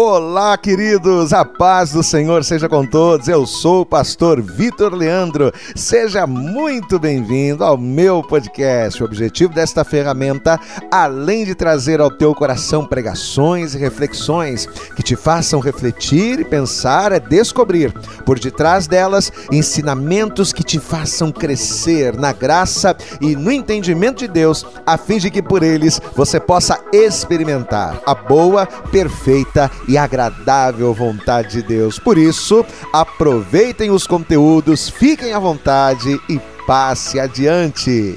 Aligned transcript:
Olá, 0.00 0.56
queridos, 0.56 1.32
a 1.32 1.44
paz 1.44 1.90
do 1.90 2.04
Senhor 2.04 2.44
seja 2.44 2.68
com 2.68 2.86
todos. 2.86 3.26
Eu 3.26 3.44
sou 3.44 3.80
o 3.80 3.84
pastor 3.84 4.40
Vitor 4.40 4.94
Leandro. 4.94 5.52
Seja 5.74 6.24
muito 6.24 7.00
bem-vindo 7.00 7.64
ao 7.64 7.76
meu 7.76 8.22
podcast. 8.22 9.02
O 9.02 9.06
objetivo 9.06 9.52
desta 9.52 9.82
ferramenta, 9.82 10.56
além 10.88 11.44
de 11.44 11.52
trazer 11.52 12.00
ao 12.00 12.12
teu 12.12 12.32
coração 12.32 12.86
pregações 12.86 13.74
e 13.74 13.78
reflexões 13.78 14.66
que 14.94 15.02
te 15.02 15.16
façam 15.16 15.58
refletir 15.58 16.38
e 16.38 16.44
pensar, 16.44 17.10
é 17.10 17.18
descobrir 17.18 17.92
por 18.24 18.38
detrás 18.38 18.86
delas 18.86 19.32
ensinamentos 19.50 20.52
que 20.52 20.62
te 20.62 20.78
façam 20.78 21.32
crescer 21.32 22.16
na 22.16 22.32
graça 22.32 22.96
e 23.20 23.34
no 23.34 23.50
entendimento 23.50 24.18
de 24.18 24.28
Deus, 24.28 24.64
a 24.86 24.96
fim 24.96 25.18
de 25.18 25.28
que 25.28 25.42
por 25.42 25.64
eles 25.64 26.00
você 26.14 26.38
possa 26.38 26.78
experimentar 26.92 28.00
a 28.06 28.14
boa, 28.14 28.64
perfeita 28.64 29.68
e 29.87 29.87
agradável 29.96 30.92
vontade 30.92 31.52
de 31.52 31.62
Deus. 31.62 31.98
Por 31.98 32.18
isso, 32.18 32.64
aproveitem 32.92 33.90
os 33.90 34.06
conteúdos, 34.06 34.88
fiquem 34.88 35.32
à 35.32 35.38
vontade 35.38 36.20
e 36.28 36.38
passe 36.66 37.18
adiante. 37.18 38.16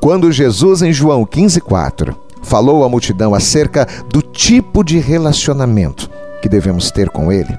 Quando 0.00 0.32
Jesus, 0.32 0.80
em 0.80 0.92
João 0.92 1.26
15,4, 1.26 2.16
falou 2.42 2.84
à 2.84 2.88
multidão 2.88 3.34
acerca 3.34 3.86
do 4.08 4.22
tipo 4.22 4.82
de 4.82 4.98
relacionamento 4.98 6.10
que 6.40 6.48
devemos 6.48 6.90
ter 6.90 7.10
com 7.10 7.30
Ele, 7.30 7.56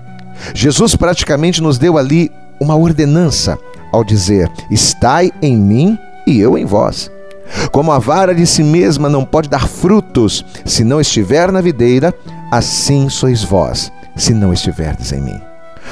Jesus 0.54 0.96
praticamente 0.96 1.62
nos 1.62 1.78
deu 1.78 1.98
ali 1.98 2.32
uma 2.60 2.76
ordenança 2.76 3.58
ao 3.92 4.04
dizer: 4.04 4.52
Estai 4.70 5.32
em 5.42 5.58
mim 5.58 5.98
e 6.26 6.40
eu 6.40 6.58
em 6.58 6.66
vós. 6.66 7.12
Como 7.72 7.92
a 7.92 8.00
vara 8.00 8.34
de 8.34 8.46
si 8.46 8.64
mesma 8.64 9.10
não 9.10 9.26
pode 9.26 9.50
dar 9.50 9.68
frutos 9.68 10.46
se 10.66 10.84
não 10.84 11.02
estiver 11.02 11.52
na 11.52 11.60
videira, 11.60 12.14
assim 12.50 13.10
sois 13.10 13.44
vós, 13.44 13.92
se 14.16 14.34
não 14.34 14.54
estiverdes 14.54 15.12
em 15.12 15.22
mim. 15.22 15.42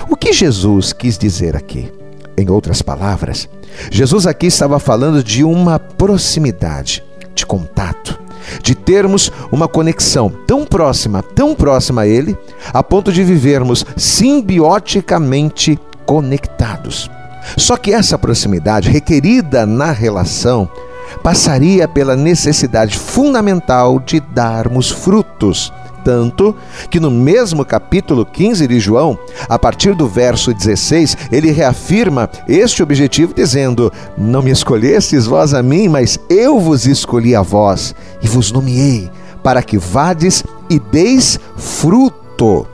O 0.09 0.16
que 0.16 0.31
Jesus 0.31 0.94
quis 0.94 1.17
dizer 1.17 1.55
aqui? 1.55 1.92
Em 2.38 2.50
outras 2.50 2.81
palavras, 2.81 3.50
Jesus 3.92 4.25
aqui 4.25 4.47
estava 4.47 4.80
falando 4.80 5.23
de 5.23 5.44
uma 5.44 5.77
proximidade, 5.77 7.03
de 7.36 7.45
contato, 7.45 8.19
de 8.61 8.75
termos 8.75 9.31
uma 9.52 9.67
conexão 9.67 10.31
tão 10.47 10.66
próxima, 10.66 11.22
tão 11.22 11.55
próxima 11.55 12.02
a 12.02 12.08
Ele, 12.08 12.38
a 12.73 12.83
ponto 12.83 13.11
de 13.11 13.23
vivermos 13.23 13.86
simbioticamente 13.95 15.80
conectados. 16.05 17.09
Só 17.58 17.77
que 17.77 17.94
essa 17.94 18.17
proximidade 18.17 18.89
requerida 18.89 19.66
na 19.66 19.92
relação 19.92 20.70
passaria 21.23 21.88
pela 21.88 22.16
necessidade 22.16 22.97
fundamental 22.97 24.00
de 24.00 24.20
darmos 24.20 24.89
frutos 24.89 25.73
tanto 26.09 26.55
que 26.89 26.99
no 26.99 27.11
mesmo 27.11 27.63
capítulo 27.63 28.25
15 28.25 28.65
de 28.65 28.79
João, 28.79 29.15
a 29.47 29.59
partir 29.59 29.93
do 29.93 30.07
verso 30.07 30.52
16, 30.52 31.15
ele 31.31 31.52
reafirma 31.52 32.27
este 32.47 32.81
objetivo 32.81 33.31
dizendo: 33.31 33.93
Não 34.17 34.41
me 34.41 34.49
escolhestes 34.49 35.27
vós 35.27 35.53
a 35.53 35.61
mim, 35.61 35.87
mas 35.87 36.17
eu 36.27 36.59
vos 36.59 36.87
escolhi 36.87 37.35
a 37.35 37.43
vós 37.43 37.93
e 38.23 38.27
vos 38.27 38.52
nomeei 38.52 39.11
para 39.43 39.61
que 39.61 39.77
vades 39.77 40.43
e 40.67 40.80
deis 40.80 41.39
fruto. 41.55 42.65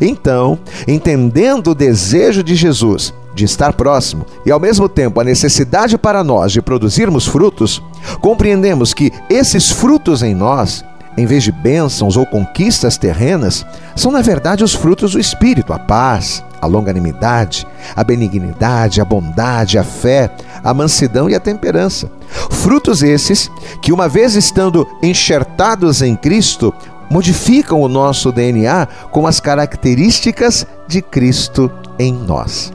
Então, 0.00 0.56
entendendo 0.86 1.72
o 1.72 1.74
desejo 1.74 2.44
de 2.44 2.54
Jesus 2.54 3.12
de 3.34 3.44
estar 3.44 3.72
próximo 3.72 4.24
e 4.46 4.52
ao 4.52 4.60
mesmo 4.60 4.88
tempo 4.88 5.20
a 5.20 5.24
necessidade 5.24 5.98
para 5.98 6.22
nós 6.22 6.52
de 6.52 6.62
produzirmos 6.62 7.26
frutos, 7.26 7.82
compreendemos 8.20 8.94
que 8.94 9.10
esses 9.28 9.68
frutos 9.68 10.22
em 10.22 10.32
nós 10.32 10.84
em 11.18 11.26
vez 11.26 11.42
de 11.42 11.50
bênçãos 11.50 12.16
ou 12.16 12.24
conquistas 12.24 12.96
terrenas, 12.96 13.66
são 13.96 14.12
na 14.12 14.22
verdade 14.22 14.62
os 14.62 14.72
frutos 14.72 15.12
do 15.12 15.18
Espírito: 15.18 15.72
a 15.72 15.78
paz, 15.78 16.44
a 16.62 16.66
longanimidade, 16.66 17.66
a 17.96 18.04
benignidade, 18.04 19.00
a 19.00 19.04
bondade, 19.04 19.78
a 19.78 19.82
fé, 19.82 20.30
a 20.62 20.72
mansidão 20.72 21.28
e 21.28 21.34
a 21.34 21.40
temperança. 21.40 22.08
Frutos 22.50 23.02
esses 23.02 23.50
que, 23.82 23.92
uma 23.92 24.08
vez 24.08 24.36
estando 24.36 24.86
enxertados 25.02 26.02
em 26.02 26.14
Cristo, 26.14 26.72
modificam 27.10 27.80
o 27.80 27.88
nosso 27.88 28.30
DNA 28.30 28.86
com 29.10 29.26
as 29.26 29.40
características 29.40 30.66
de 30.86 31.02
Cristo 31.02 31.68
em 31.98 32.12
nós. 32.12 32.72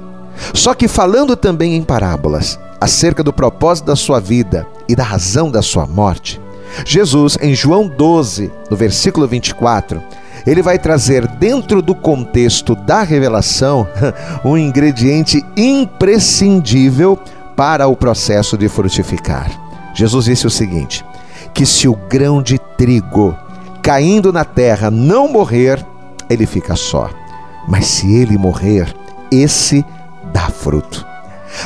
Só 0.54 0.74
que 0.74 0.90
falando 0.90 1.38
também 1.38 1.75
em 1.75 1.84
parábolas 1.84 2.60
acerca 2.81 3.24
do 3.24 3.31
propósito 3.31 3.86
da 3.86 3.96
sua 3.96 4.20
vida 4.20 4.68
e 4.90 4.96
da 4.96 5.04
razão 5.04 5.50
da 5.50 5.62
sua 5.62 5.86
morte, 5.86 6.42
Jesus, 6.86 7.38
em 7.42 7.54
João 7.54 7.88
12, 7.88 8.52
no 8.70 8.76
versículo 8.76 9.28
24, 9.28 10.02
ele 10.46 10.62
vai 10.62 10.78
trazer 10.78 11.28
dentro 11.28 11.82
do 11.82 11.96
contexto 11.96 12.76
da 12.76 13.04
revelação 13.04 13.88
um 14.44 14.58
ingrediente 14.58 15.44
imprescindível 15.56 17.18
para 17.56 17.88
o 17.88 17.96
processo 17.96 18.58
de 18.58 18.68
frutificar. 18.68 19.52
Jesus 19.94 20.26
disse 20.26 20.48
o 20.48 20.50
seguinte: 20.50 21.06
que 21.54 21.66
se 21.66 21.88
o 21.88 21.96
grão 21.96 22.42
de 22.42 22.58
trigo 22.58 23.38
caindo 23.82 24.34
na 24.34 24.44
terra 24.44 24.90
não 24.90 25.28
morrer, 25.28 25.86
ele 26.30 26.46
fica 26.46 26.76
só. 26.76 27.10
Mas 27.68 27.86
se 27.86 28.14
ele 28.14 28.38
morrer, 28.38 28.94
esse 29.32 29.86
dá 30.34 30.50
fruto. 30.50 31.06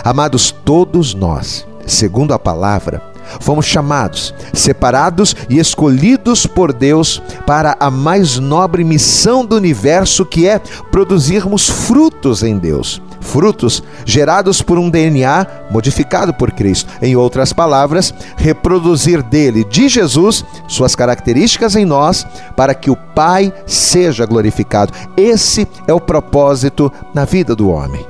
Amados, 0.03 0.51
todos 0.51 1.13
nós, 1.13 1.65
segundo 1.85 2.33
a 2.33 2.39
palavra, 2.39 3.01
Fomos 3.39 3.65
chamados, 3.65 4.33
separados 4.53 5.35
e 5.49 5.59
escolhidos 5.59 6.45
por 6.45 6.73
Deus 6.73 7.21
para 7.45 7.75
a 7.79 7.89
mais 7.89 8.39
nobre 8.39 8.83
missão 8.83 9.45
do 9.45 9.55
universo, 9.55 10.25
que 10.25 10.47
é 10.47 10.59
produzirmos 10.91 11.69
frutos 11.69 12.43
em 12.43 12.57
Deus. 12.57 13.01
Frutos 13.19 13.83
gerados 14.05 14.61
por 14.61 14.79
um 14.79 14.89
DNA 14.89 15.45
modificado 15.69 16.33
por 16.33 16.51
Cristo. 16.51 16.89
Em 17.01 17.15
outras 17.15 17.51
palavras, 17.51 18.13
reproduzir 18.37 19.21
dele, 19.21 19.65
de 19.65 19.89
Jesus, 19.89 20.45
suas 20.67 20.95
características 20.95 21.75
em 21.75 21.83
nós, 21.83 22.25
para 22.55 22.73
que 22.73 22.89
o 22.89 22.95
Pai 22.95 23.53
seja 23.65 24.25
glorificado. 24.25 24.93
Esse 25.17 25.67
é 25.87 25.93
o 25.93 25.99
propósito 25.99 26.91
na 27.13 27.25
vida 27.25 27.53
do 27.55 27.69
homem. 27.69 28.05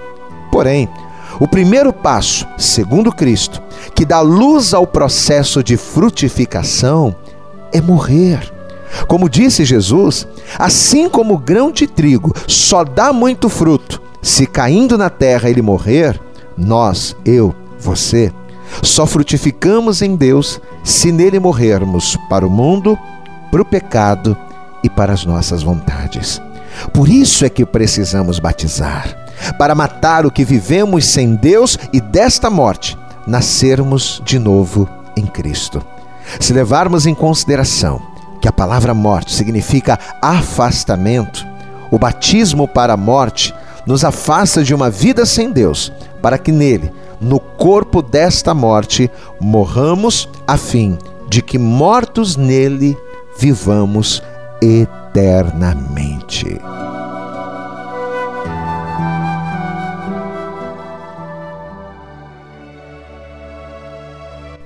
Porém, 0.52 0.88
o 1.40 1.48
primeiro 1.48 1.94
passo, 1.94 2.48
segundo 2.58 3.12
Cristo, 3.12 3.62
que 3.94 4.06
dá 4.06 4.22
luz 4.22 4.74
ao 4.74 4.88
processo 4.88 5.64
de 5.64 5.78
frutificação, 5.78 7.16
é 7.72 7.80
morrer. 7.80 8.52
Como 9.08 9.30
disse 9.30 9.66
Jesus, 9.66 10.28
assim 10.58 11.10
como 11.10 11.36
o 11.36 11.38
grão 11.38 11.72
de 11.72 11.86
trigo 11.88 12.34
só 12.48 12.84
dá 12.84 13.12
muito 13.12 13.50
fruto 13.50 14.02
se 14.22 14.46
caindo 14.46 14.98
na 14.98 15.10
terra 15.10 15.50
ele 15.50 15.62
morrer, 15.62 16.20
nós, 16.58 17.16
eu, 17.24 17.54
você, 17.80 18.32
só 18.82 19.06
frutificamos 19.06 20.02
em 20.02 20.16
Deus 20.16 20.60
se 20.84 21.12
nele 21.12 21.40
morrermos 21.40 22.18
para 22.30 22.46
o 22.46 22.50
mundo, 22.50 22.98
para 23.52 23.62
o 23.62 23.66
pecado 23.66 24.36
e 24.84 24.90
para 24.90 25.14
as 25.14 25.26
nossas 25.26 25.64
vontades. 25.64 26.42
Por 26.94 27.08
isso 27.08 27.46
é 27.46 27.50
que 27.50 27.66
precisamos 27.66 28.40
batizar 28.40 29.27
para 29.58 29.76
matar 29.76 30.26
o 30.26 30.32
que 30.32 30.44
vivemos 30.44 31.06
sem 31.06 31.36
Deus 31.36 31.78
e 31.94 32.02
desta 32.02 32.50
morte 32.50 32.98
nascermos 33.26 34.22
de 34.26 34.40
novo 34.40 34.88
em 35.16 35.26
Cristo. 35.26 35.84
Se 36.40 36.54
levarmos 36.54 37.06
em 37.06 37.14
consideração 37.14 38.02
que 38.42 38.48
a 38.48 38.52
palavra 38.52 38.94
morte 38.94 39.34
significa 39.34 40.00
afastamento, 40.22 41.46
o 41.92 41.98
batismo 41.98 42.68
para 42.68 42.94
a 42.94 42.98
morte 42.98 43.54
nos 43.86 44.04
afasta 44.04 44.64
de 44.64 44.76
uma 44.76 44.90
vida 44.90 45.26
sem 45.26 45.52
Deus, 45.52 45.92
para 46.22 46.38
que 46.38 46.52
nele, 46.52 46.92
no 47.20 47.40
corpo 47.40 48.02
desta 48.02 48.54
morte, 48.54 49.10
morramos 49.40 50.30
a 50.46 50.58
fim 50.58 50.98
de 51.30 51.42
que 51.42 51.58
mortos 51.58 52.36
nele 52.36 52.98
vivamos 53.40 54.22
eternamente. 54.62 56.60